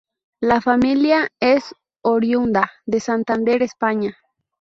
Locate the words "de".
2.87-2.99